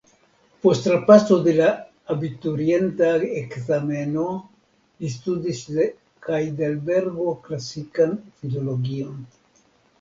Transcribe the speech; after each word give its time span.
Post 0.61 0.83
trapaso 0.85 1.35
de 1.47 1.51
la 1.57 1.67
abiturienta 2.13 3.11
ekzameno 3.43 4.25
li 4.39 5.13
studis 5.19 5.63
je 5.77 5.87
Hajdelbergo 6.31 7.31
klasikan 7.47 8.21
filologion. 8.43 9.25